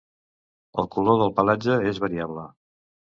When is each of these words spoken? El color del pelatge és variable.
El 0.83 0.87
color 0.95 1.19
del 1.21 1.33
pelatge 1.39 1.75
és 1.91 1.99
variable. 2.05 2.47